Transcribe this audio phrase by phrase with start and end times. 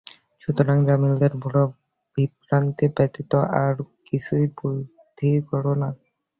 [0.41, 1.31] সুতরাং জালিমদের
[2.17, 3.31] বিভ্রান্তি ব্যতীত
[3.61, 3.75] আর
[4.07, 5.89] কিছুই বৃদ্ধি করো না।